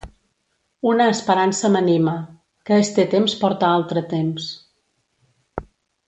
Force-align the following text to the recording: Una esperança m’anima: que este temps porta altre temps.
Una 0.91 1.05
esperança 1.15 1.69
m’anima: 1.75 2.15
que 2.69 2.79
este 2.87 3.05
temps 3.15 3.35
porta 3.45 3.69
altre 3.77 4.03
temps. 4.17 4.49